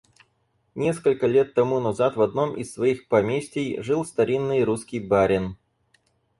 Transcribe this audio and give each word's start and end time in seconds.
Несколько 0.73 1.27
лет 1.27 1.53
тому 1.53 1.79
назад 1.79 2.15
в 2.15 2.21
одном 2.23 2.57
из 2.57 2.73
своих 2.73 3.07
поместий 3.07 3.79
жил 3.83 4.03
старинный 4.03 4.63
русский 4.63 4.99
барин. 4.99 5.57